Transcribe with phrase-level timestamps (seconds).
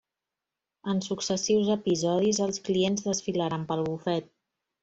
[0.93, 4.37] En successius episodis els clients desfilaran pel bufet.